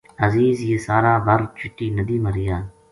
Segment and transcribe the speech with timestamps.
[0.25, 2.57] عزیز یہ سارا بر چٹی ندی ما رہیا